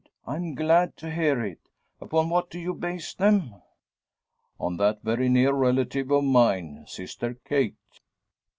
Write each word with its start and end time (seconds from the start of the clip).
I'm 0.25 0.55
glad 0.55 0.97
to 0.97 1.11
hear 1.13 1.45
it. 1.45 1.59
Upon 1.99 2.27
what 2.31 2.49
do 2.49 2.57
you 2.57 2.73
base 2.73 3.13
them?" 3.13 3.53
"On 4.59 4.75
that 4.77 5.03
very 5.03 5.29
near 5.29 5.53
relative 5.53 6.09
of 6.09 6.23
mine 6.23 6.85
Sister 6.87 7.35
Kate. 7.45 7.75